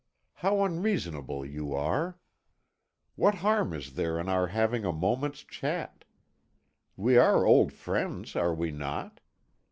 [0.33, 2.17] How unreasonable you are!
[3.15, 6.05] What harm is there in our having a moment's chat?
[6.97, 9.19] We are old friends, are we not?